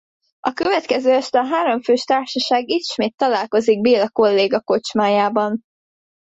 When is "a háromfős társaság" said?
1.39-2.69